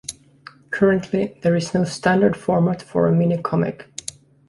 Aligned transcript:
Currently, 0.71 1.37
there 1.43 1.55
is 1.55 1.75
no 1.75 1.83
standard 1.83 2.35
format 2.35 2.81
for 2.81 3.07
a 3.07 3.11
minicomic. 3.11 3.83